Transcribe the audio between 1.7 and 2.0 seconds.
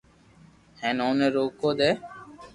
دي